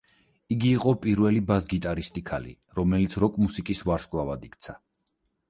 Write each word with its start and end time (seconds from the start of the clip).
იგი 0.53 0.69
იყო 0.77 0.93
პირველი 1.03 1.43
ბას-გიტარისტი 1.51 2.23
ქალი, 2.31 2.55
რომელიც 2.81 3.19
როკ-მუსიკის 3.25 3.85
ვარსკვლავად 3.93 4.51
იქცა. 4.51 4.79